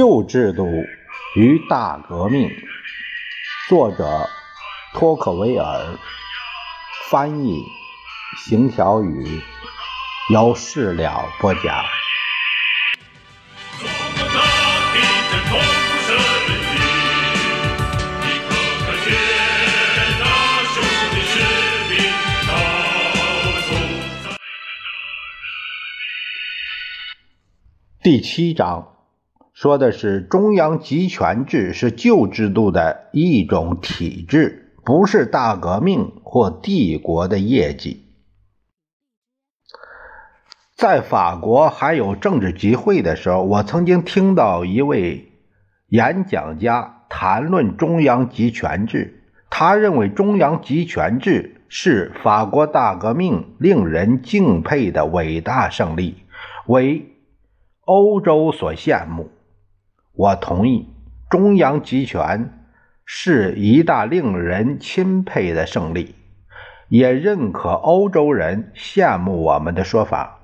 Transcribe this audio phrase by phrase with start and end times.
[0.00, 0.64] 旧制度
[1.36, 2.50] 与大革命，
[3.68, 4.30] 作者
[4.94, 5.98] 托克维尔，
[7.10, 7.62] 翻译
[8.38, 9.42] 邢小雨，
[10.32, 11.84] 由事了播讲。
[28.02, 28.99] 第七章。
[29.52, 38.06] 说的是中央集权制是旧制度的一种体制，不是大革命或帝国的业绩。
[40.76, 45.30] 在法国还有政治集会的时候，我曾经听到一位
[45.88, 49.16] 演讲家谈论中央集权制。
[49.50, 56.14] 他认为中央集权制是法国大革命令人敬佩的伟大胜利，
[56.66, 57.16] 为
[57.84, 59.28] 欧洲所羡慕。
[60.12, 60.88] 我同意，
[61.30, 62.52] 中央集权
[63.04, 66.14] 是一大令人钦佩的胜利，
[66.88, 70.38] 也认可欧洲人羡慕我们的说法。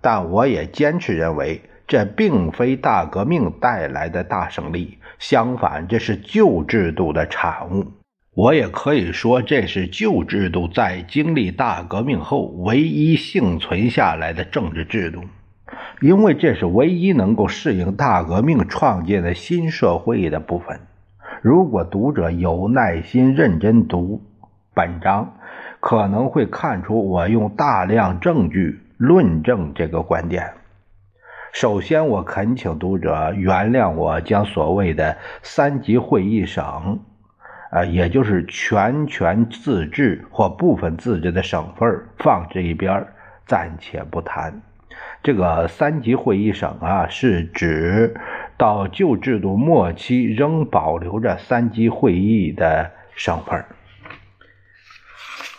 [0.00, 7.84] 但我也坚持认为，这并非大革命带来的大胜利，相反，这是旧制度的产物。
[8.34, 15.24] 我也可以说，这是旧制度在经历大革命后唯一幸存下来的政治制度。
[16.00, 20.80] 因为这是唯一能够适应大革命创建的新社会的部分。
[21.42, 24.22] 如果读者有耐心认真读
[24.74, 25.34] 本章，
[25.80, 30.52] 可能会看出我用大量证据论证这个观点。
[31.52, 37.00] 首先，我恳请读者原谅我将所谓的三级会议省，
[37.70, 43.06] 呃，也就是全权自治或部分自治的省份放这一边，
[43.46, 44.60] 暂且不谈。
[45.20, 48.14] 这个三级会议省啊，是指
[48.56, 53.64] 到旧制度末期仍保留着三级会议的省份。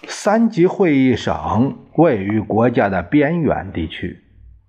[0.08, 4.24] 三级会议省位于国家的边远地区，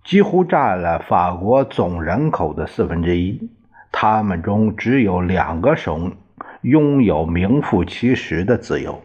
[0.04, 3.48] 几乎占了法国总人口的四分之一。
[3.92, 6.16] 他们中只有两个省
[6.62, 9.00] 拥有名副其实的自由。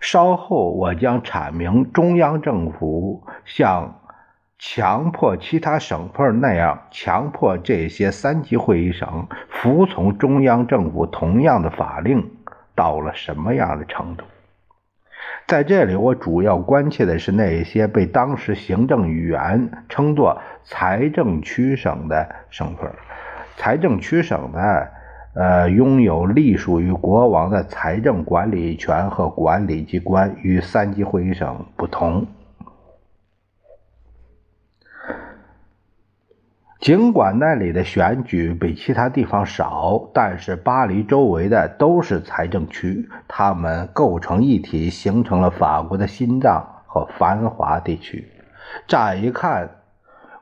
[0.00, 4.00] 稍后我将阐明中央政府向。
[4.66, 12.30] 强迫其他省份那样强迫这些三级会议省服从中央政府同样的法令，
[12.74, 14.24] 到了什么样的程度？
[15.46, 22.90] 在这里，我主要关切的是那些被当时行政语言称作财政区省的省份。
[23.56, 24.58] 财政区省呢，
[25.34, 32.26] 呃，拥有隶属于国王的财政管理权和管理机关，与三级会议省不同。
[36.80, 48.28] 尽管那里的选举比其他地方少，但是巴黎周围的都是财政区，它们构成一体，形成了法国的心脏和繁华地区。
[48.86, 49.70] 乍一看，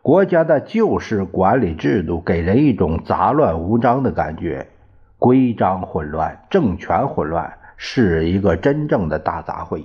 [0.00, 4.66] 国家的旧式管理制度给人一种杂乱无章的感觉，
[5.18, 9.84] 规章混乱，政权混乱，是一个真正的大杂烩。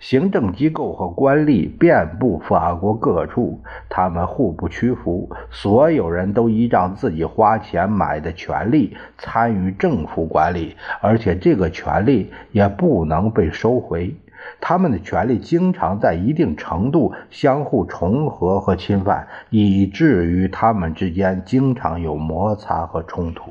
[0.00, 14.14] 行政机构和官吏遍布法国各处，他们互不屈服，所有人都依仗自己花钱买的权利参与政府管理，而且这个权利也不能被收回。
[14.60, 23.50] 他们的权利经常在一定程度相互重合和侵犯，以至于他们之间经常有摩擦和冲突。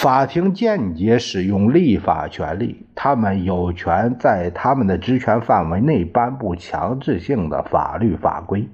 [0.00, 8.68] 法庭间接使用立法权力，他们有权在他们的职权范围内颁布强制性的法律法规。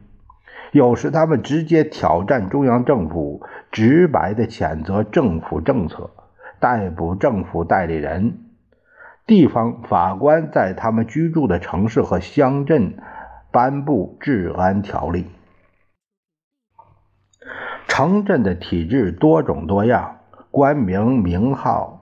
[0.73, 3.41] 有时，他们直接挑战中央政府，
[3.73, 6.11] 直白地谴责政府政策，
[6.61, 8.41] 逮捕政府代理人。
[9.26, 12.99] 地方法官在他们居住的城市和乡镇
[13.50, 15.25] 颁布治安条例。
[17.88, 20.13] 城镇的体制多种多样。
[20.55, 22.01] 官名名号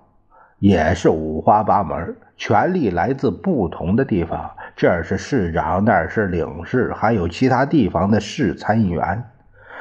[0.58, 9.24] 也是五花八门，权力来自不同的地方，这儿是市长，那儿是领事，还有其他地方的市参议员。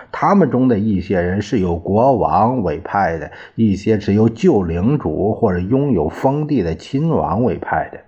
[0.09, 7.99] 他们中的一些人是由国王委派的，一些是由旧领主或者拥有封地的亲王委派的，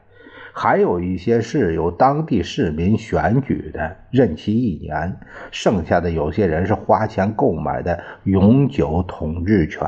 [0.54, 5.18] 还有一些是由当地市民选举的，任期一年。
[5.52, 9.86] 剩下的有些人是花钱购买的永久统治权。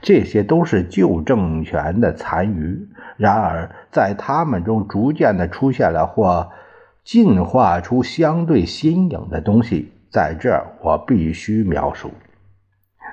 [0.00, 6.50] 这些都是旧政权的残余，然而在他们中逐渐的出现了或
[7.04, 12.10] 进化出相对新颖的东西，在这儿我必须描述。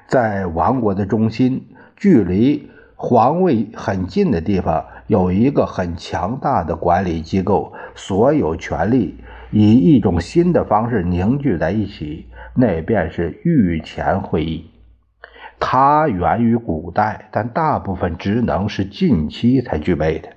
[0.08, 1.64] 在王国的中心，
[1.96, 9.16] 距离皇位很近的地方，有一个很强大的管理机构，所有权力
[9.52, 12.26] 以一种新的方式凝聚在一起，
[12.56, 14.70] 那便是御前会议。
[15.60, 20.30] 它源于古代，但大部分职能是近期才具备的。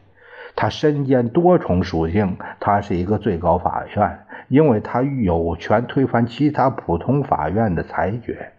[0.54, 8.52] 它身兼多重属性，它是一个最高法院，因为它有权推翻其他普通法院的裁决。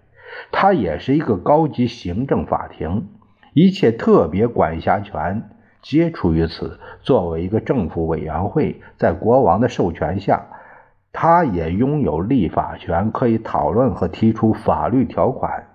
[0.51, 3.09] 它也是一个高级行政法庭，
[3.53, 5.49] 一切特别管辖权
[5.83, 6.79] 皆出于此。
[7.01, 10.47] 作为一个政府委员会，在国王的授权下，
[11.11, 15.67] 它也拥有立法权，可以讨论和提出法律条款。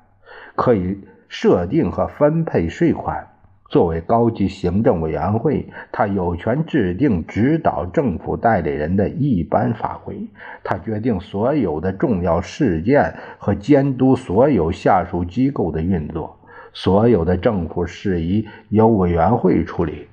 [0.58, 3.28] 可以设定和分配税款。
[3.70, 10.26] 作为高级行政委员会，他有权制定指导政府代理人的一般法规。
[10.64, 16.40] 他决定所有的重要事件和监督所有下属机构的运作。
[16.72, 20.08] 所有的政府事宜由委员会处理。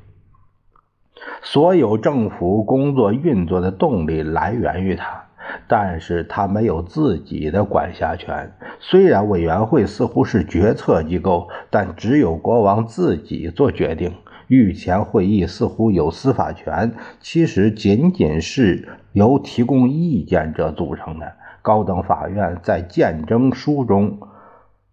[1.42, 5.25] 所有政府工作运作的动力来源于他。
[5.68, 8.52] 但是他没有自己的管辖权。
[8.80, 14.14] 虽然委员会似乎是决策机构，但只有国王自己做决定。
[14.48, 21.34] 御前会议似乎有司法权，其实仅仅是由提供意见者组成的。
[21.64, 24.20] 高等法院在见证书中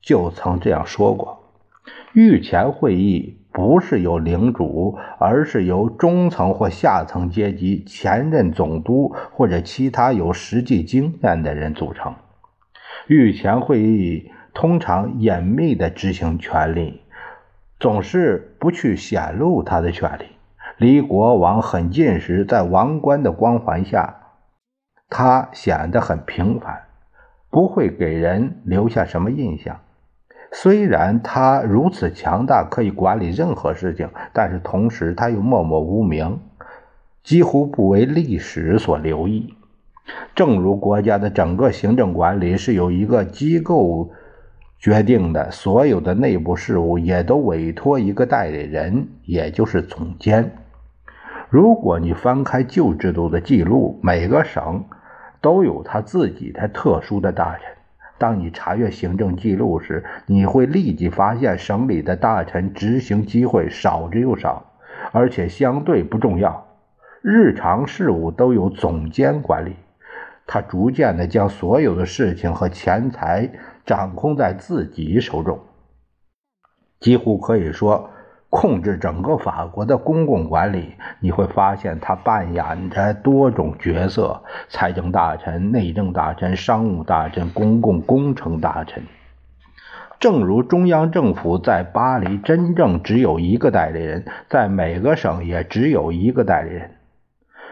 [0.00, 1.38] 就曾这样说过：
[2.14, 3.41] 御前会议。
[3.52, 12.14] 不是由领主，而是由中层或下层阶级、前任总督或者其他有实际经验的人组成。
[13.08, 17.02] 御前会议通常隐秘地执行权力，
[17.78, 20.24] 总是不去显露他的权力。
[20.78, 24.16] 离国王很近时，在王冠的光环下，
[25.10, 26.84] 他显得很平凡，
[27.50, 29.78] 不会给人留下什么印象。
[30.54, 36.38] 虽然他如此强大，可以管理任何事情，但是同时他又默默无名，
[37.24, 39.54] 几乎不为历史所留意。
[40.34, 44.10] 正如国家的整个行政管理是由一个机构
[44.78, 50.52] 决定的，所有的内部事务也都委托一个代理人，也就是总监。
[51.48, 54.84] 如果你翻开旧制度的记录，每个省
[55.40, 57.81] 都有他自己的特殊的大臣。
[58.22, 64.64] 当你查阅行政记录时，你会立即发现省里的大臣执行机会少之又少，
[65.10, 66.64] 而且相对不重要。
[67.20, 69.74] 日常事务都由总监管理，
[70.46, 73.50] 他逐渐地将所有的事情和钱财
[73.84, 75.58] 掌控在自己手中，
[77.00, 78.08] 几乎可以说。
[78.54, 89.04] 控制整个法国的公共管理，你会发现他扮演着多种角色：财政大臣、内政大臣、商务大臣、公共工程大臣。
[90.20, 96.90] 正如中央政府在巴黎真正只有一个代理人，在每个省也只有一个代理人。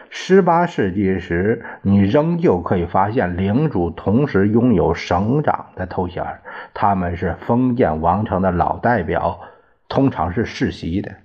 [0.08, 6.24] 十八世纪时，你仍旧可以发现领主同时拥有省长的头衔，
[6.72, 9.40] 他们是封建王朝的老代表。
[9.90, 11.16] 通常是世袭的，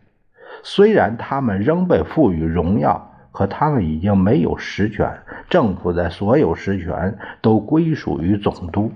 [0.64, 5.20] 虽然他们仍被赋予荣耀，可他们已经没有实权。
[5.50, 8.92] 政府的所有实权都归属于总督。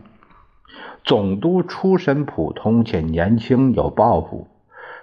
[1.03, 4.47] 总督出身普通且年轻，有抱负。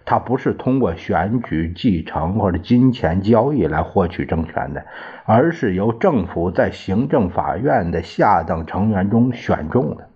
[0.04, 4.84] 他不是通过选举、继承或者金钱交易来获取政权的，
[5.24, 10.08] 而是由政府在行政法院的下等成员中选中的。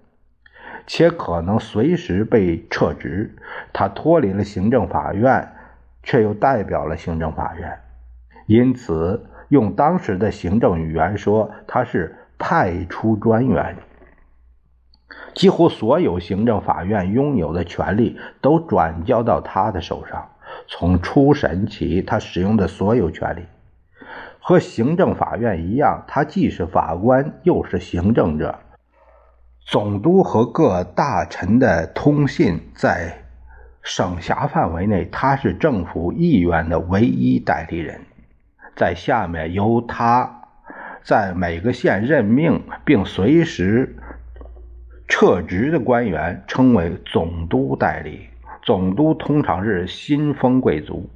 [0.93, 3.37] 且可能随时被撤职。
[3.73, 5.53] 他脱离了行政法院，
[6.03, 7.79] 却又代表了行政法院，
[8.47, 13.77] 因此用当时的行政语言说，他是派出专员。
[15.33, 20.29] 几乎所有行政法院拥有的权利都转交到他的手上。
[20.67, 23.43] 从初审起，他使用的所有权利
[24.41, 28.59] 和行政法院一样，他既是法官，又是行政者。
[29.71, 33.23] 总督和各大臣的通信在
[33.83, 38.01] 省辖范围内，他是政府意愿的唯一代理人。
[38.75, 40.49] 在下面由他
[41.05, 43.95] 在每个县任命并随时
[45.07, 48.27] 撤职的官员称为总督代理。
[48.63, 51.09] 总督通常是新封贵族，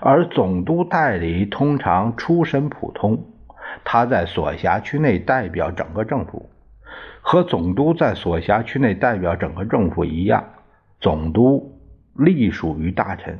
[0.00, 3.26] 而总督代理通常出身普通。
[3.84, 6.48] 他在所辖区内代表整个政府。
[7.30, 10.42] 和总督在所辖区内代表整个政府一样，
[10.98, 11.78] 总督
[12.14, 13.38] 隶属于大臣，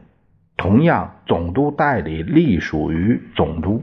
[0.58, 3.82] 同样，总督代理隶属于总督。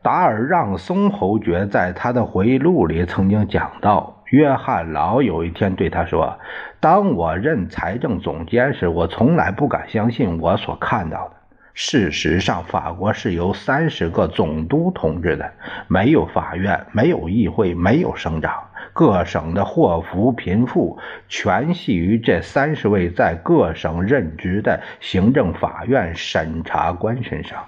[0.00, 6.38] 达尔让松侯爵在他的回忆录里曾经讲到，约翰劳有一天对他说
[6.78, 11.35] ：“当我任财政总监时，我从来不敢相信我所看到的。
[11.78, 15.52] 事实上，法国是由三十个总督统治的，
[15.88, 18.54] 没有法院，没有议会，没有省长。
[18.94, 27.62] 各省的祸福贫富全系于这三十位在各省任职的行政法院审查官身上。”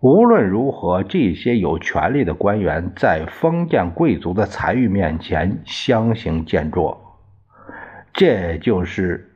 [0.00, 6.96] 无论如何，这些有权力的官员在封建贵族的财欲面前相形见绌。
[8.14, 9.33] 这就是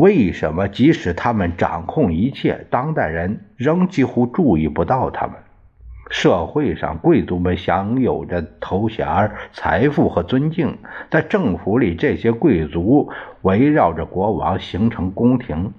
[0.00, 5.36] 为什么，即使他们掌控一切，当代人仍几乎注意不到他们。
[6.10, 10.70] 社会上，贵族们享有着头衔、财富和尊敬；
[11.10, 13.10] 在政府里，这些贵族
[13.42, 15.70] 围绕着国王形成宫廷。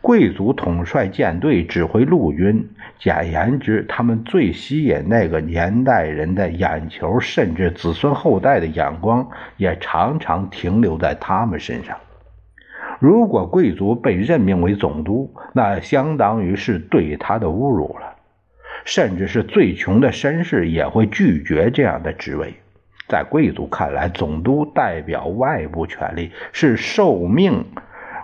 [0.00, 2.68] 贵族统帅舰队，指挥陆军。
[2.98, 11.96] 简言之，他们最吸引那个年代人的眼球，甚至子孙后代的眼光也常常停留在他们身上。
[13.02, 18.14] 如果贵族被任命为总督，那相当于是对他的侮辱了。
[18.84, 22.54] 甚至是最穷的绅士也会拒绝这样的职位。
[23.08, 27.64] 在贵族看来，总督代表外部权力，是受命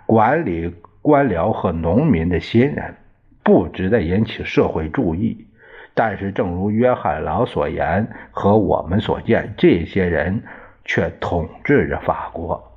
[0.06, 0.72] 管理。
[1.02, 2.94] 官僚和农民的新人
[3.42, 5.46] 不值得引起社会注意，
[5.94, 10.42] 但是正如约翰劳所言和我们所见，这些人
[10.84, 12.67] 却统治着法国。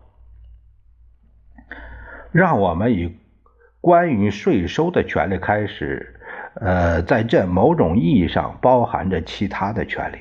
[2.32, 3.18] 让我们以
[3.82, 6.16] 关于税收的权利开始，
[6.56, 10.18] 呃，在这某种意义上包含着其他的权利。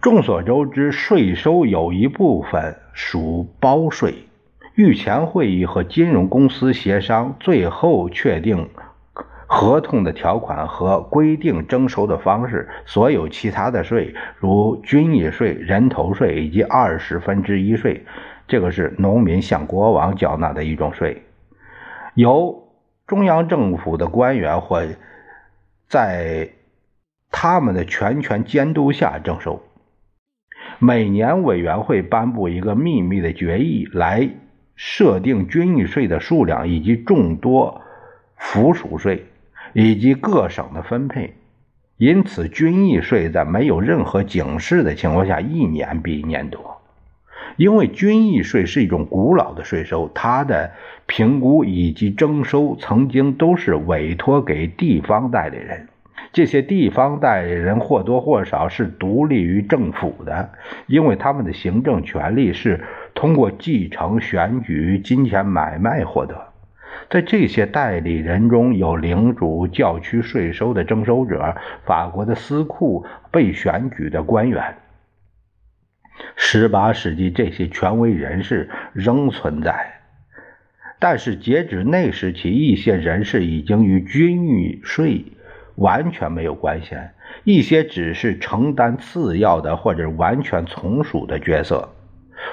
[0.00, 4.14] 众所周知，税收有一部分属包税。
[4.74, 8.70] 御前会议和金融公司协商，最后确定
[9.54, 12.70] 合同的条款和规定征收的方式。
[12.86, 18.06] 所有其他的税，如军役税、人头税以及二十分之一税，
[18.48, 21.22] 这个是农民向国王缴纳的一种税，
[22.14, 22.66] 由
[23.06, 24.82] 中央政府的官员或
[25.86, 26.48] 在
[27.30, 29.62] 他们的全权监督下征收。
[30.78, 34.30] 每年委员会颁布一个秘密的决议来。
[34.74, 37.82] 设定军役税的数量以及众多
[38.36, 39.26] 附属税，
[39.72, 41.34] 以及各省的分配，
[41.96, 46.78] 因此军役税在没有任何警示的情况下，一年比一年多。
[47.56, 50.70] 因为军役税是一种古老的税收，它的
[51.06, 55.88] 评估以及征收曾经都是委托给地方代理人。
[56.32, 60.50] 这些地方代理人或多或少是独立于政府的，
[60.86, 62.82] 因为他们的行政权力是
[63.14, 66.51] 通过继承、选举、金钱买卖获得。
[67.10, 74.76] 在这些代理人中有领主、教区税收的征收者、法国的司库、被选举的官员。
[76.36, 80.00] 十八世纪，这些权威人士仍存在，
[80.98, 85.24] 但是截止那时起，一些人士已经与军役税。
[85.76, 86.94] 完全没有关系，
[87.44, 91.88] 一些只是承担次要的或者完全从属的角色。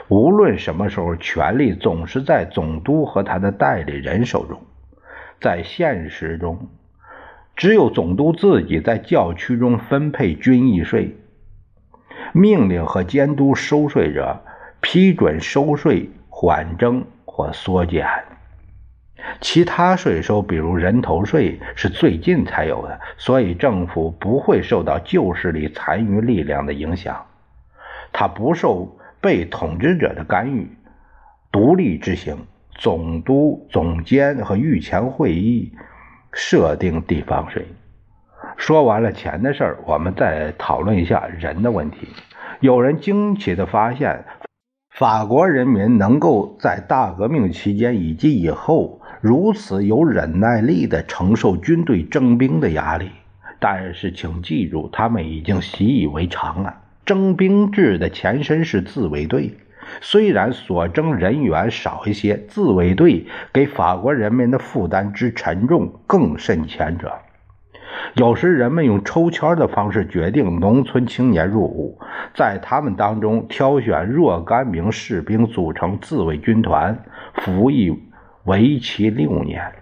[0.07, 4.61] 无论什么时候，权力总是在总督和他的代理人手中。
[5.41, 6.67] 在现实中，
[7.55, 11.15] 只有总督自己在教区中分配军役税，
[12.33, 14.41] 命令和监督收税者，
[14.81, 18.07] 批准收税缓征或缩减。
[19.41, 27.25] 其他税收，比如人头税，是最近才有的，所以政府不会受到旧势力残余力量的影响。
[28.11, 30.69] 它不受被统治者的干预，
[31.51, 32.37] 独立执行。
[32.75, 35.73] 总督、总监和御前会议
[36.31, 37.67] 设定地方税。
[38.55, 42.07] 说完了钱的事儿，我们再讨论一下人的问题。
[42.61, 44.23] 有人惊奇地发现，
[44.91, 49.01] 法国人民能够在大革命期间以及以后。
[49.21, 53.11] 如此有忍耐力地承受军队征兵的压力，
[53.59, 56.73] 但是请记住，他们已经习以为常了。
[57.09, 59.55] 征兵制的前身是自卫队，
[59.99, 67.11] 虽然所征人员少一些，自卫队给法国人民的负担之沉重更甚前者。
[68.13, 71.99] 有时人们用抽签的方式决定农村青年入伍，
[72.35, 78.03] 在他们当中挑选若干名士兵组成自卫军团，服役。
[78.45, 79.73] 为期六年，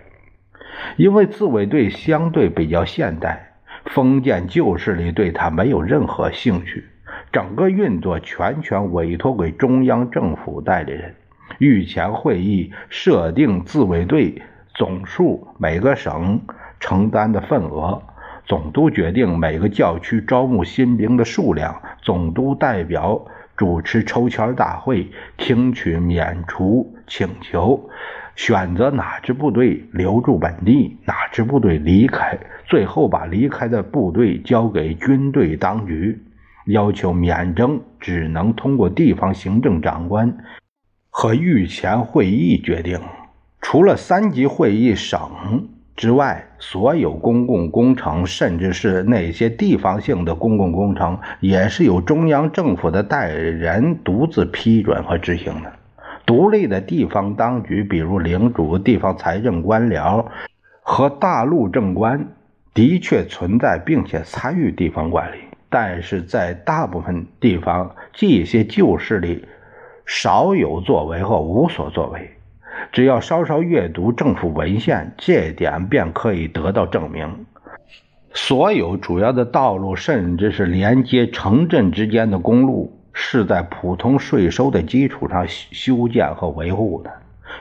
[0.96, 3.56] 因为自卫队相对比较现代，
[3.88, 6.86] 封建旧势力对他没有任何兴趣。
[7.32, 11.16] 整个运作全权委托给中央政府代理人。
[11.60, 14.42] 御前会议设定自卫队
[14.74, 16.42] 总数，每个省
[16.80, 18.02] 承担的份额。
[18.46, 23.26] 总督决定每个教区招募新兵的数量，总督代表
[23.58, 27.90] 主持抽签大会，听取免除请求，
[28.36, 36.18] 选择哪支部队留驻本地，哪支部队离开，最后把离开的部队交给军队当局，
[36.68, 40.38] 要求免征只能通过地方行政长官
[41.10, 43.00] 和御前会议决定，
[43.62, 45.20] 除了三级会议省。
[45.96, 55.74] 之外，所有公共工程，甚至是那些地方性的公共工程，也是由中央政府的代理人独自批准和执行的。
[56.24, 60.24] 独立的地方当局，比如领主、地方财政官僚
[60.84, 62.28] 和大陆政官，
[62.76, 65.38] 的确存在并且参与地方管理，
[65.70, 69.46] 但是在大部分地方，这些旧势力
[70.06, 72.32] 少有作为或无所作为。
[72.92, 77.46] 只要稍稍阅读政府文献，这点便可以得到证明。
[78.34, 87.12] 所有主要的道路，甚至是连接城镇之间的公路，是在普通税收的基础上修建和维护的。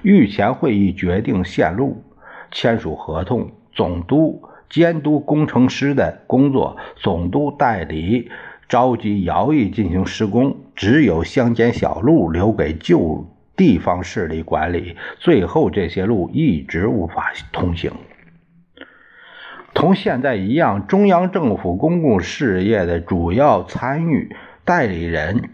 [0.02, 2.04] 御前会议决定线路，
[2.52, 8.30] 签署合同，总督监督工程师的工作，总督代理
[8.68, 10.56] 召集徭役进行施工。
[10.74, 13.26] 只有乡间小路留给旧。
[13.56, 17.90] 地方势力管理，最后这些路一直无法通行。
[19.72, 25.48] 同现在一样，中央政府公共事业的主要参与代理人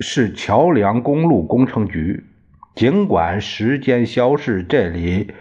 [0.00, 2.24] 是桥梁公路工程局。
[2.74, 5.32] 尽管时间消逝，这里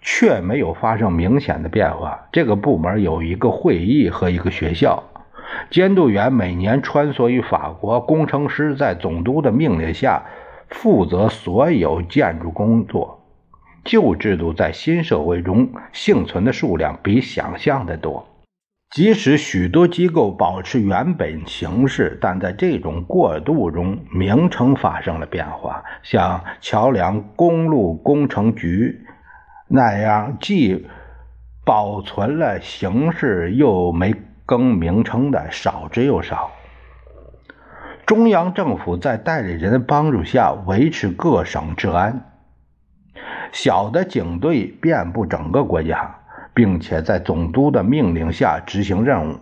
[0.00, 2.28] 却没有发生明显的变化。
[2.32, 5.02] 这个部门有一个会议和一个学校。
[5.70, 10.24] 监督员每年穿梭于法国，工程师在总督的命令下。
[10.72, 13.24] 负责所有建筑工作。
[13.82, 18.24] 旧制度在新社会中幸存的数量比想象的多。
[18.94, 25.82] 即使许多机构保持原本形式，但在这种过渡中，名称发生了变化。
[26.04, 29.00] 像桥梁公路工程局
[29.72, 30.88] 那样，既
[31.64, 34.12] 保存了形式又没
[34.44, 36.50] 更名称的，少之又少。
[38.04, 42.32] 中央政府在代理人的帮助下维持各省治安，
[43.52, 46.16] 小的警队遍布整个国家，
[46.52, 49.38] 并且在总督的命令下执行任务。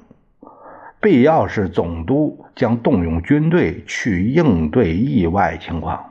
[1.00, 6.07] 必要时，总督将动用军队去应对意外情况，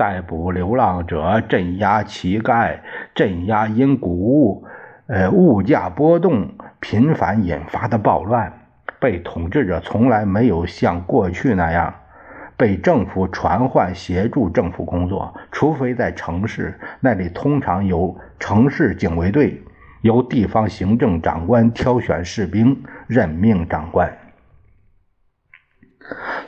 [0.00, 2.78] 逮捕流浪者，镇压乞丐，
[3.14, 4.64] 镇压因谷物、
[5.06, 8.50] 呃物价波动频繁引发的暴乱。
[8.98, 11.94] 被统治者从来没有像过去那样
[12.56, 19.62] 被政府传唤协助政府工作，除非在城市，那里通常有城市警卫队，
[20.00, 24.16] 由地方行政长官挑选士兵，任命长官。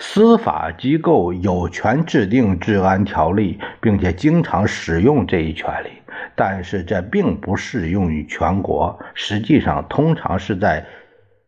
[0.05, 5.91] 司法机构有权制定治安条例，并且经常使用这一权利，
[6.35, 8.99] 但是这并不适用于全国。
[9.15, 10.85] 实际上，通常是在。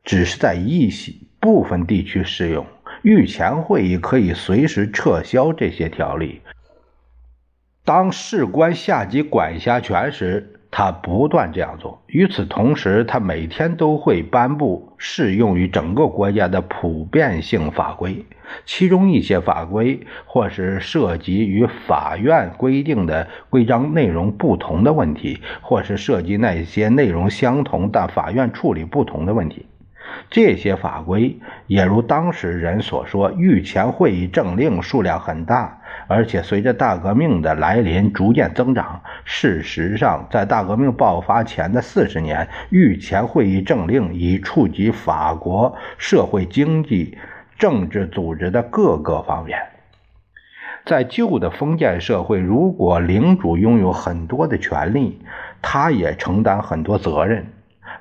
[0.05, 2.67] 只是在一些部分地区适用。
[3.01, 6.43] 御前会议可以随时撤销这些条例。
[7.87, 12.03] 当事关下级管辖权时，他不断这样做。
[12.09, 18.23] 与此同时，他每天都会颁布适用于整个国家的普遍性法规，
[18.65, 29.67] 其中一些法规或是涉及与法院规定的规章内容不同的问题，或是涉及那些内容相同但法院处理不同的问题。
[30.31, 39.01] 这些法规也如当时人所说，御前会议政令数量很大，而且随着大革命的来临逐渐增长。
[39.25, 47.17] 事实上，在大革命爆发前的四十年，御前会议政令已触及法国社会、经济、
[47.59, 49.59] 政治组织的各个方面。
[50.85, 55.21] 在旧的封建社会，如果领主拥有很多的权利，
[55.63, 57.47] 他也承担很多责任。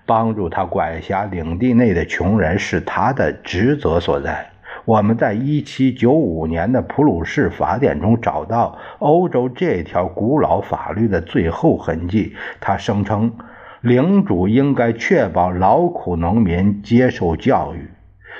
[0.06, 4.50] 帮助他管辖领地内的穷人是他的职责所在。
[4.84, 12.36] 我们在1795年的普鲁士法典中找到欧洲这条古老法律的最后痕迹。
[12.60, 13.32] 他声称，
[13.80, 17.88] 领主应该确保劳苦农民接受教育，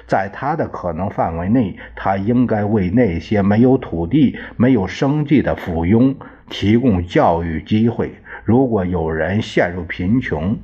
[0.08, 6.16] 在他的可能范围内，他应该为那些没有土地、没有生计的附庸
[6.50, 8.14] 提供教育机会。
[8.44, 10.58] 如果有人陷入贫穷，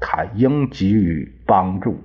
[0.00, 2.02] 他应给予帮助。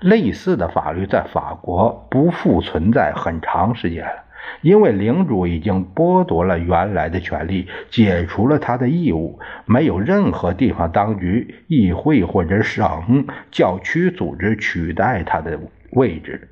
[0.00, 4.24] 类似的法律在法国不复存在很长时间了。
[4.62, 15.58] 因为领主已经剥夺了原来的权利，解除了他的义务，没有任何地方当局、议会或者省、教区组织取代他的
[15.92, 16.48] 位置。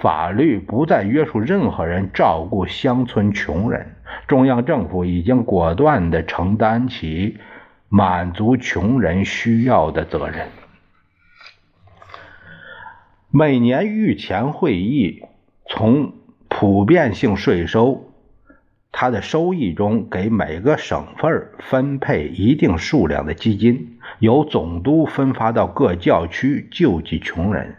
[0.00, 3.96] 法律不再约束任何人照顾乡村穷人。
[4.28, 7.38] 中央政府已经果断地承担起
[7.88, 10.48] 满足穷人需要的责任。
[13.30, 15.22] 每年御前会议
[15.68, 16.12] 从
[16.48, 18.12] 普遍性税收，
[18.92, 27.76] 它的收益中给每个省份分配一定数量的基金，由总督分发到各教区救济穷人。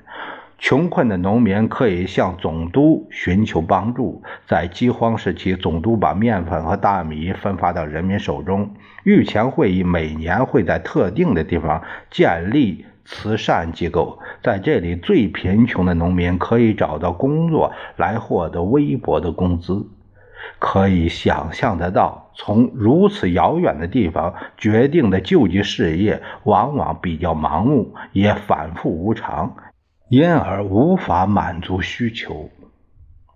[0.60, 4.24] 穷困的农民可以向总督寻求帮助。
[4.48, 8.74] 在饥荒时期，总督把面粉和大米分发到人民手中。
[9.04, 19.88] 御前会议每年会在特定的地方建立慈善机构，在这里，最贫穷的农民可以找到工作来获得微薄的工资。
[20.60, 29.56] 可以想象得到，从如此遥远的地方决定的救济事业，往往比较盲目，也反复无常。
[30.10, 32.50] 因而无法满足需求。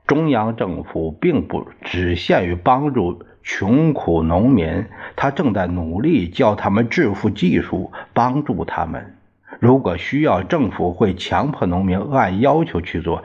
[0.05, 9.15] 中央政府并不只限于帮助穷苦农民，他正在努力教他们致富技术，帮助他们。
[9.61, 13.23] 如果需要，政府会强迫农民按要求去做。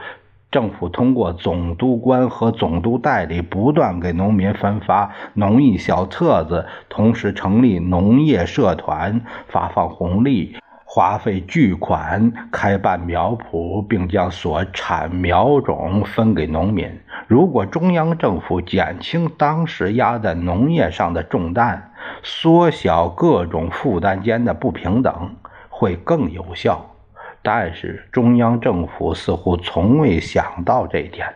[0.51, 10.55] 政府通过总督官和总督代理，不断给农民分发农艺小册子，同时成立农业社团，发放红利。
[10.85, 17.01] 花费巨款开办苗圃，并将所产苗种分给农民。
[17.27, 21.91] 如果中央政府减轻当时压在农业上的重担，
[22.23, 25.35] 缩小各种负担间的不平等，
[25.79, 26.95] 会更有效。
[27.43, 31.35] 但是中央政府似乎从未想到这一点。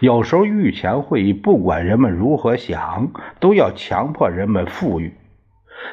[0.00, 5.14] 有时候御前会议不管人们如何想，都要强迫人们富裕。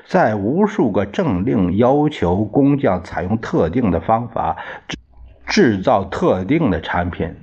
[0.06, 4.58] 在无数个政令要求工匠采用特定的方法
[4.88, 4.98] 制
[5.46, 7.36] 制造特定的产品，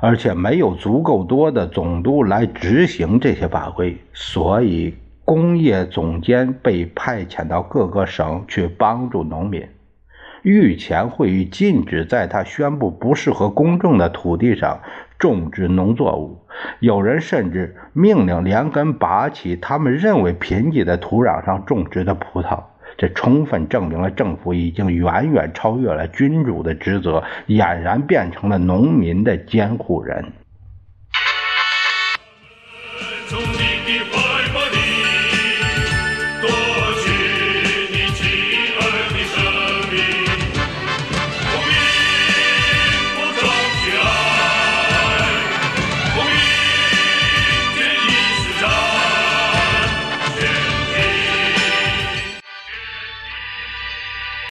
[0.00, 4.94] 而且没有足够多的总督来执行这些法规，所以
[5.30, 9.68] 工业总监被派遣到各个省去帮助农民。
[10.42, 14.80] 御前会议禁止在他宣布不适合公众的土地上
[15.20, 16.40] 种植农作物，
[16.80, 22.64] 有人甚至命令连根拔起他们认为贫瘠的土壤上种植的葡萄。
[22.98, 30.32] 这充分证明了政府已经远远超越了君主的职责，俨然变成了农民的监护人。